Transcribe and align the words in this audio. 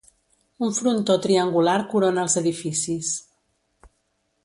Un 0.67 0.71
frontó 0.77 1.17
triangular 1.27 1.77
corona 1.93 2.25
els 2.25 2.39
edificis. 2.43 3.13